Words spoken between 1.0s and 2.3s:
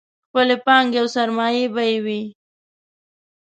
او سرمایې به یې وې.